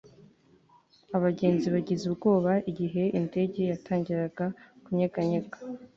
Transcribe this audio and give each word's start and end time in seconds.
abagenzi 1.17 1.67
bagize 1.75 2.03
ubwoba 2.11 2.51
igihe 2.71 3.03
indege 3.19 3.61
yatangiraga 3.71 4.45
kunyeganyega 4.83 5.57